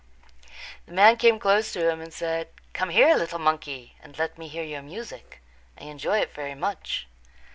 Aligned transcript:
The 0.87 0.93
man 0.93 1.17
came 1.17 1.37
close 1.37 1.71
to 1.73 1.87
him 1.87 2.01
and 2.01 2.11
said, 2.11 2.47
"Come 2.73 2.89
here, 2.89 3.13
little 3.15 3.37
monkey, 3.37 3.97
and 4.01 4.17
let 4.17 4.35
me 4.35 4.47
hear 4.47 4.63
your 4.63 4.81
music. 4.81 5.43
I 5.79 5.83
enjoy 5.83 6.17
it 6.21 6.33
very 6.33 6.55
much." 6.55 7.07